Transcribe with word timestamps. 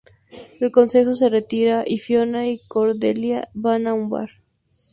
El 0.59 0.71
Consejo 0.71 1.13
se 1.13 1.29
retira, 1.29 1.83
y 1.85 1.99
Fiona 1.99 2.47
y 2.47 2.57
Cordelia 2.67 3.49
van 3.53 3.85
a 3.85 3.93
un 3.93 4.09
bar. 4.09 4.29